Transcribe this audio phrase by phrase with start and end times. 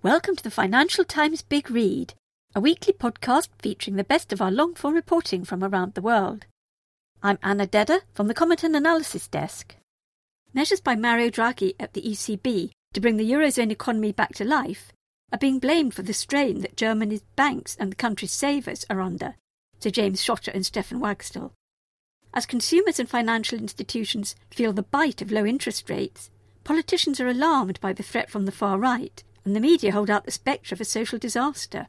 [0.00, 2.14] Welcome to the Financial Times Big Read,
[2.54, 6.46] a weekly podcast featuring the best of our long form reporting from around the world.
[7.20, 9.74] I'm Anna Dedder from the Comment and Analysis Desk.
[10.54, 14.92] Measures by Mario Draghi at the ECB to bring the Eurozone economy back to life
[15.32, 19.34] are being blamed for the strain that Germany's banks and the country's savers are under,
[19.80, 21.50] Sir James Shotter and Stefan Wagstyl.
[22.32, 26.30] As consumers and financial institutions feel the bite of low interest rates,
[26.62, 30.26] politicians are alarmed by the threat from the far right and the media hold out
[30.26, 31.86] the spectre of a social disaster.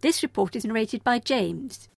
[0.00, 1.90] This report is narrated by James.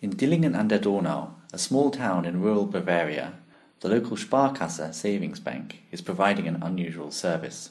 [0.00, 3.34] In Dillingen an der Donau, a small town in rural Bavaria,
[3.80, 7.70] the local Sparkasse savings bank is providing an unusual service.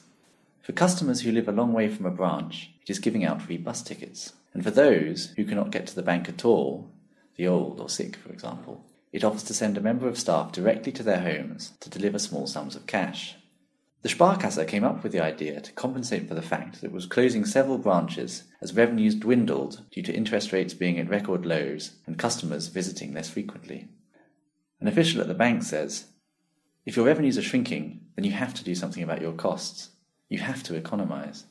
[0.60, 3.56] For customers who live a long way from a branch, it is giving out free
[3.56, 4.34] bus tickets.
[4.52, 6.90] And for those who cannot get to the bank at all,
[7.36, 10.92] the old or sick, for example, it offers to send a member of staff directly
[10.92, 13.36] to their homes to deliver small sums of cash.
[14.02, 17.06] The Sparkasse came up with the idea to compensate for the fact that it was
[17.06, 22.18] closing several branches as revenues dwindled due to interest rates being at record lows and
[22.18, 23.88] customers visiting less frequently.
[24.80, 26.06] An official at the bank says,
[26.84, 29.90] If your revenues are shrinking, then you have to do something about your costs.
[30.28, 31.44] You have to economize.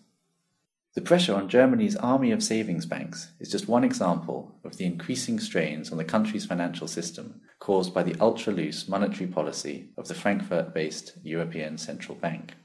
[0.94, 5.40] The pressure on Germany's army of savings banks is just one example of the increasing
[5.40, 10.14] strains on the country's financial system caused by the ultra loose monetary policy of the
[10.14, 12.56] Frankfurt based European Central Bank.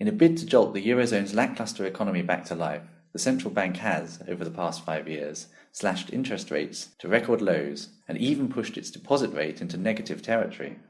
[0.00, 3.76] In a bid to jolt the Eurozone's lackluster economy back to life, the central bank
[3.76, 8.76] has, over the past five years, slashed interest rates to record lows and even pushed
[8.76, 10.80] its deposit rate into negative territory.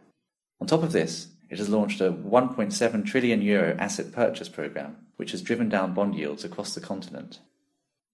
[0.60, 5.32] On top of this, it has launched a 1.7 trillion euro asset purchase program, which
[5.32, 7.40] has driven down bond yields across the continent.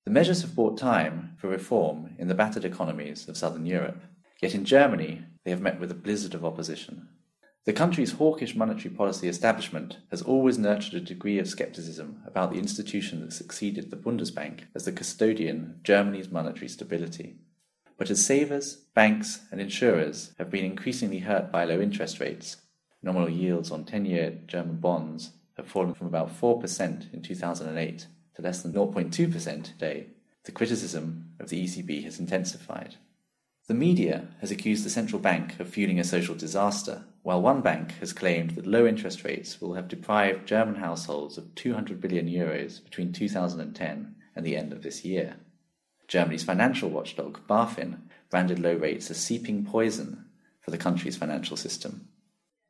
[0.04, 4.02] The measures have bought time for reform in the battered economies of southern Europe,
[4.40, 7.08] yet in Germany they have met with a blizzard of opposition.
[7.64, 12.58] The country's hawkish monetary policy establishment has always nurtured a degree of skepticism about the
[12.58, 17.36] institution that succeeded the Bundesbank as the custodian of Germany's monetary stability.
[17.96, 22.56] But as savers, banks, and insurers have been increasingly hurt by low interest rates,
[23.00, 28.42] nominal yields on 10 year German bonds have fallen from about 4% in 2008 to
[28.42, 30.06] less than 0.2% today,
[30.44, 32.96] the criticism of the ECB has intensified.
[33.68, 37.92] The media has accused the central bank of fueling a social disaster, while one bank
[38.00, 42.82] has claimed that low interest rates will have deprived German households of 200 billion euros
[42.82, 45.36] between 2010 and the end of this year.
[46.08, 50.24] Germany's financial watchdog, BaFin, branded low rates as seeping poison
[50.60, 52.08] for the country's financial system.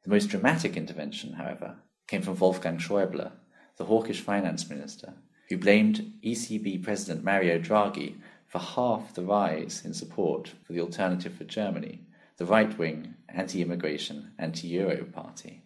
[0.05, 1.77] The most dramatic intervention, however,
[2.07, 3.33] came from Wolfgang Schäuble,
[3.77, 5.15] the hawkish finance minister,
[5.49, 11.35] who blamed ECB President Mario Draghi for half the rise in support for the Alternative
[11.35, 12.03] for Germany,
[12.37, 15.63] the right wing anti immigration, anti Euro party.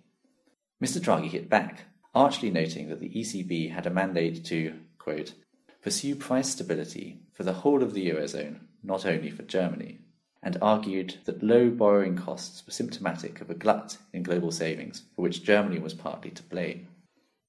[0.83, 1.01] Mr.
[1.01, 5.35] Draghi hit back, archly noting that the ECB had a mandate to, quote,
[5.83, 9.99] pursue price stability for the whole of the Eurozone, not only for Germany,
[10.43, 15.23] and argued that low borrowing costs were symptomatic of a glut in global savings, for
[15.23, 16.89] which Germany was partly to blame.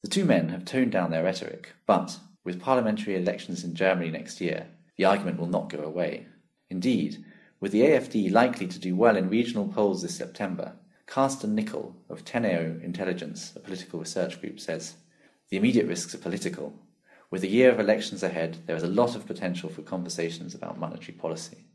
[0.03, 4.39] The two men have toned down their rhetoric, but with parliamentary elections in Germany next
[4.39, 6.27] year, the argument will not go away.
[6.69, 7.23] Indeed,
[7.59, 10.73] with the AFD likely to do well in regional polls this September,
[11.07, 14.95] Carsten Nickel of Teneo Intelligence, a political research group, says
[15.49, 16.73] the immediate risks are political.
[17.31, 20.79] With a year of elections ahead, there is a lot of potential for conversations about
[20.79, 21.66] monetary policy.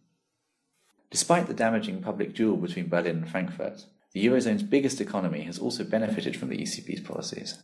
[1.12, 5.84] Despite the damaging public duel between Berlin and Frankfurt, the Eurozone's biggest economy has also
[5.84, 7.62] benefited from the ECB's policies.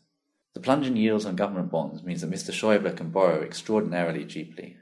[0.53, 2.53] The plunge in yields on government bonds means that Mr.
[2.53, 4.77] Schäuble can borrow extraordinarily cheaply.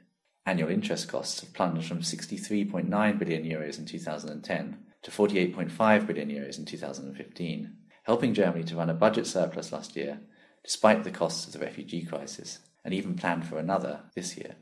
[0.45, 6.59] Annual interest costs have plunged from 63.9 billion euros in 2010 to 48.5 billion euros
[6.59, 10.19] in 2015, helping Germany to run a budget surplus last year,
[10.65, 14.55] despite the costs of the refugee crisis, and even planned for another this year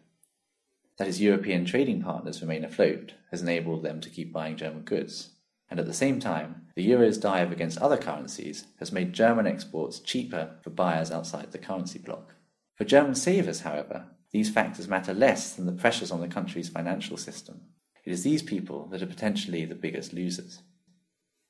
[0.97, 5.29] that his European trading partners remain afloat has enabled them to keep buying German goods.
[5.69, 9.99] And at the same time, the euro's dive against other currencies has made German exports
[9.99, 12.35] cheaper for buyers outside the currency bloc.
[12.75, 17.17] For German savers, however, these factors matter less than the pressures on the country's financial
[17.17, 17.61] system.
[18.03, 20.61] It is these people that are potentially the biggest losers.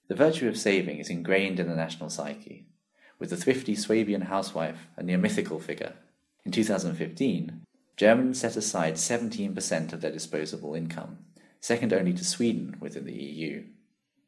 [0.08, 2.68] The virtue of saving is ingrained in the national psyche,
[3.20, 5.94] with the thrifty Swabian housewife a near mythical figure.
[6.46, 7.65] In 2015,
[7.98, 11.20] Germans set aside 17% of their disposable income,
[11.62, 13.64] second only to Sweden within the EU.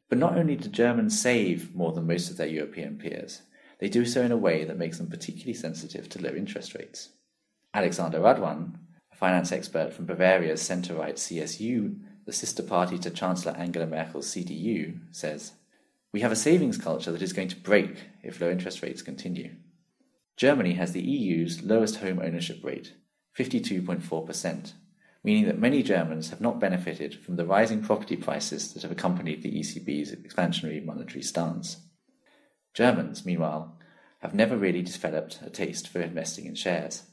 [0.08, 3.42] But not only do Germans save more than most of their European peers,
[3.78, 7.10] they do so in a way that makes them particularly sensitive to low interest rates.
[7.74, 8.74] Alexander Radwan,
[9.12, 14.26] a finance expert from Bavaria's centre right CSU, the sister party to Chancellor Angela Merkel's
[14.28, 15.52] CDU, says
[16.12, 19.56] We have a savings culture that is going to break if low interest rates continue.
[20.36, 22.94] Germany has the EU's lowest home ownership rate,
[23.36, 24.72] 52.4%,
[25.24, 29.42] meaning that many Germans have not benefited from the rising property prices that have accompanied
[29.42, 31.78] the ECB's expansionary monetary stance.
[32.74, 33.78] Germans, meanwhile,
[34.20, 37.04] have never really developed a taste for investing in shares.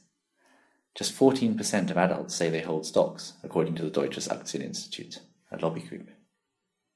[0.94, 5.20] Just 14% of adults say they hold stocks, according to the Deutsches Aktieninstitut,
[5.52, 6.10] a lobby group.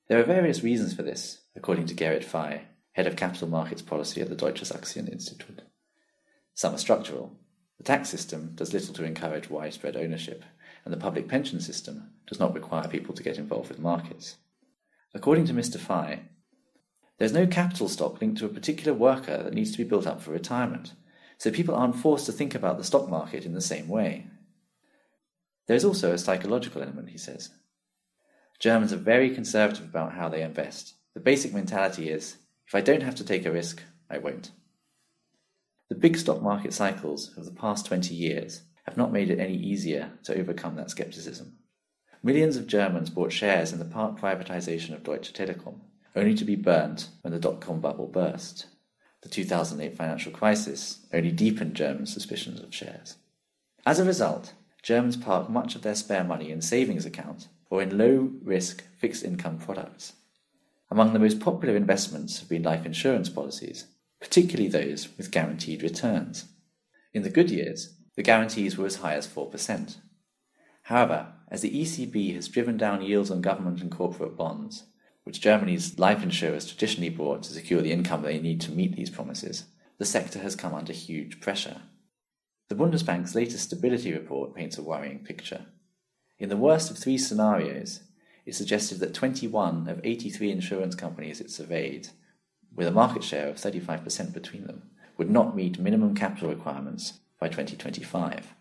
[0.09, 2.63] There are various reasons for this, according to Gerrit Fey,
[2.93, 5.61] head of capital markets policy at the Deutsches Aktieninstitut.
[6.55, 7.39] Some are structural.
[7.81, 10.44] The tax system does little to encourage widespread ownership,
[10.85, 14.37] and the public pension system does not require people to get involved with markets.
[15.15, 15.79] According to Mr.
[15.79, 16.25] Fey,
[17.17, 20.21] there's no capital stock linked to a particular worker that needs to be built up
[20.21, 20.93] for retirement,
[21.38, 24.26] so people aren't forced to think about the stock market in the same way.
[25.67, 27.49] There is also a psychological element, he says.
[28.59, 30.97] Germans are very conservative about how they invest.
[31.15, 32.37] The basic mentality is
[32.67, 34.50] if I don't have to take a risk, I won't.
[35.91, 39.57] The big stock market cycles of the past 20 years have not made it any
[39.57, 41.59] easier to overcome that skepticism.
[42.23, 45.81] Millions of Germans bought shares in the part privatization of Deutsche Telekom,
[46.15, 48.67] only to be burnt when the dot com bubble burst.
[49.23, 53.17] The 2008 financial crisis only deepened Germans' suspicions of shares.
[53.85, 57.99] As a result, Germans park much of their spare money in savings accounts or in
[57.99, 60.13] low risk fixed income products.
[60.89, 63.87] Among the most popular investments have been life insurance policies,
[64.21, 66.47] particularly those with guaranteed returns.
[67.13, 69.97] In the good years, the guarantees were as high as 4%.
[70.85, 74.85] However, as the ECB has driven down yields on government and corporate bonds,
[75.25, 79.11] which Germany's life insurers traditionally bought to secure the income they need to meet these
[79.11, 79.65] promises,
[79.99, 81.83] the sector has come under huge pressure.
[82.69, 85.67] The Bundesbank's latest stability report paints a worrying picture.
[86.39, 88.01] In the worst of three scenarios,
[88.47, 92.09] it suggested that 21 of 83 insurance companies it surveyed
[92.75, 94.83] with a market share of 35% between them,
[95.17, 98.55] would not meet minimum capital requirements by 2025.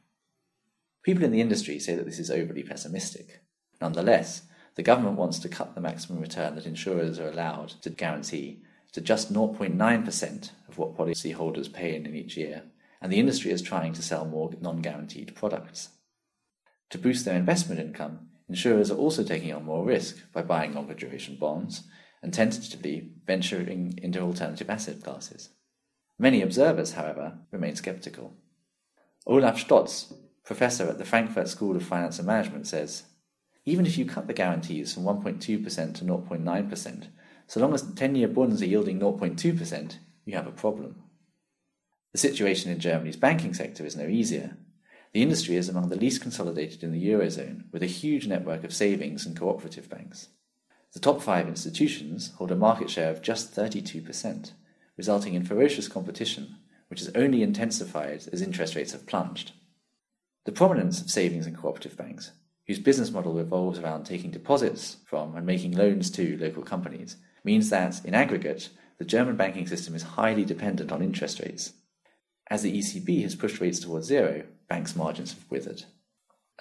[1.04, 3.42] People in the industry say that this is overly pessimistic.
[3.80, 4.44] Nonetheless,
[4.76, 8.62] the government wants to cut the maximum return that insurers are allowed to guarantee
[8.92, 12.64] to just 0.9% of what policyholders pay in, each year,
[13.02, 15.90] and the industry is trying to sell more non guaranteed products.
[16.90, 20.94] To boost their investment income, insurers are also taking on more risk by buying longer
[20.94, 21.84] duration bonds
[22.21, 25.50] and tentatively venturing into alternative asset classes.
[26.18, 28.33] Many observers, however, remain skeptical.
[29.25, 30.13] Olaf Stotz,
[30.44, 33.04] professor at the Frankfurt School of Finance and Management, says
[33.66, 37.07] even if you cut the guarantees from 1.2% to 0.9%,
[37.48, 41.04] so long as 10 year bonds are yielding 0.2%, you have a problem.
[42.12, 44.57] The situation in Germany's banking sector is no easier.
[45.13, 48.74] The industry is among the least consolidated in the Eurozone, with a huge network of
[48.74, 50.30] savings and cooperative banks.
[50.94, 54.51] The top five institutions hold a market share of just 32%,
[54.97, 56.56] resulting in ferocious competition,
[56.88, 59.51] which has only intensified as interest rates have plunged.
[60.45, 62.31] The prominence of savings and cooperative banks,
[62.65, 67.69] whose business model revolves around taking deposits from and making loans to local companies, means
[67.69, 71.74] that, in aggregate, the German banking system is highly dependent on interest rates.
[72.47, 75.83] As the ECB has pushed rates towards zero, banks' margins have withered.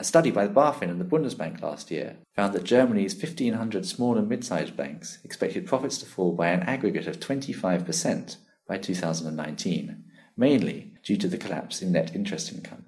[0.01, 4.17] A study by the BaFin and the Bundesbank last year found that Germany's 1,500 small
[4.17, 8.37] and mid-sized banks expected profits to fall by an aggregate of 25%
[8.69, 10.05] by 2019,
[10.37, 12.85] mainly due to the collapse in net interest income.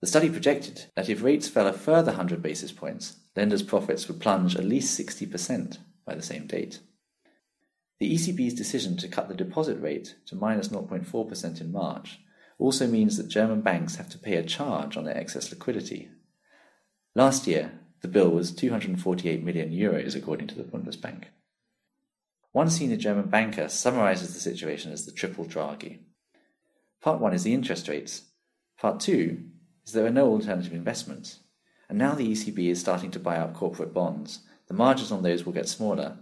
[0.00, 4.20] The study projected that if rates fell a further 100 basis points, lenders' profits would
[4.20, 6.78] plunge at least 60% by the same date.
[7.98, 12.20] The ECB's decision to cut the deposit rate to minus 0.4% in March
[12.56, 16.08] also means that German banks have to pay a charge on their excess liquidity
[17.16, 21.24] Last year, the bill was 248 million euros, according to the Bundesbank.
[22.52, 26.00] One senior German banker summarizes the situation as the triple Draghi.
[27.00, 28.24] Part one is the interest rates.
[28.78, 29.44] Part two
[29.86, 31.38] is there are no alternative investments.
[31.88, 34.40] And now the ECB is starting to buy out corporate bonds.
[34.68, 36.18] The margins on those will get smaller,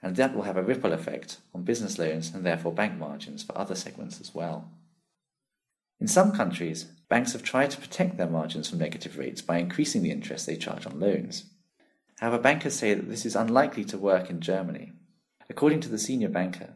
[0.00, 3.58] and that will have a ripple effect on business loans and therefore bank margins for
[3.58, 4.70] other segments as well.
[6.00, 10.02] In some countries, banks have tried to protect their margins from negative rates by increasing
[10.02, 11.44] the interest they charge on loans.
[12.18, 14.92] However, bankers say that this is unlikely to work in Germany.
[15.48, 16.74] According to the senior banker,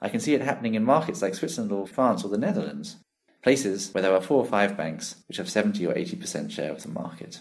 [0.00, 2.96] I can see it happening in markets like Switzerland or France or the Netherlands,
[3.42, 6.82] places where there are four or five banks which have 70 or 80% share of
[6.82, 7.40] the market.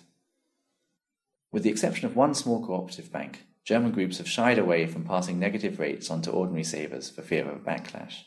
[1.51, 5.37] With the exception of one small cooperative bank, German groups have shied away from passing
[5.37, 8.23] negative rates onto ordinary savers for fear of a backlash.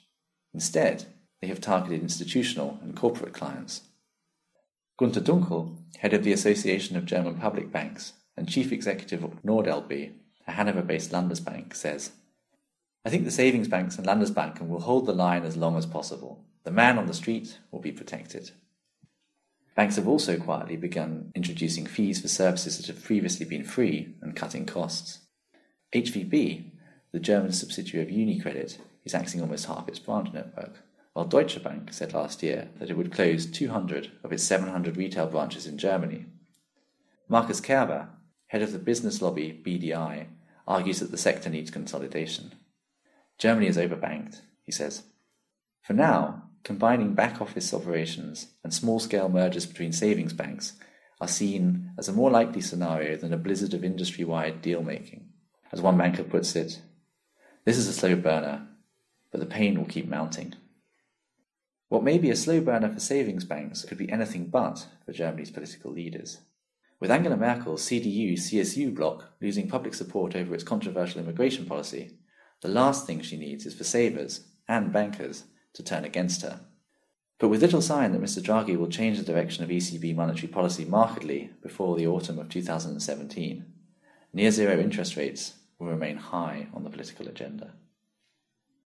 [0.52, 1.06] Instead,
[1.40, 3.82] they have targeted institutional and corporate clients.
[4.98, 10.12] Gunter Dunkel, head of the Association of German Public Banks and chief executive of NordLB,
[10.46, 12.12] a Hanover based Landesbank, says
[13.04, 16.42] I think the savings banks and Landesbanken will hold the line as long as possible.
[16.64, 18.52] The man on the street will be protected.
[19.76, 24.36] Banks have also quietly begun introducing fees for services that have previously been free and
[24.36, 25.18] cutting costs.
[25.92, 26.70] HVB,
[27.12, 30.80] the German subsidiary of UniCredit, is axing almost half its branch network,
[31.14, 35.26] while Deutsche Bank said last year that it would close 200 of its 700 retail
[35.26, 36.26] branches in Germany.
[37.28, 38.08] Markus Kerber,
[38.48, 40.26] head of the business lobby BDI,
[40.66, 42.52] argues that the sector needs consolidation.
[43.38, 45.04] Germany is overbanked, he says.
[45.82, 50.74] For now, combining back office operations and small scale mergers between savings banks
[51.20, 55.28] are seen as a more likely scenario than a blizzard of industry wide deal making.
[55.70, 56.80] As one banker puts it,
[57.64, 58.66] this is a slow burner,
[59.30, 60.54] but the pain will keep mounting.
[61.94, 65.52] What may be a slow burner for savings banks could be anything but for Germany's
[65.52, 66.38] political leaders.
[66.98, 72.18] With Angela Merkel's CDU CSU bloc losing public support over its controversial immigration policy,
[72.62, 76.62] the last thing she needs is for savers and bankers to turn against her.
[77.38, 78.42] But with little sign that Mr.
[78.42, 83.66] Draghi will change the direction of ECB monetary policy markedly before the autumn of 2017,
[84.32, 87.74] near zero interest rates will remain high on the political agenda.